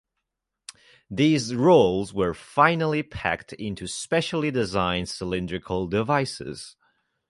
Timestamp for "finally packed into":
2.33-3.85